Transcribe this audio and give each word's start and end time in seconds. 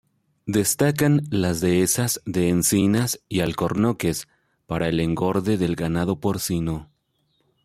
Destacan 0.47 1.25
las 1.29 1.61
dehesas 1.61 2.23
de 2.25 2.49
encinas 2.49 3.21
y 3.29 3.41
alcornoques 3.41 4.27
para 4.65 4.89
el 4.89 4.99
engorde 4.99 5.57
del 5.59 5.75
ganado 5.75 6.19
porcino. 6.19 6.89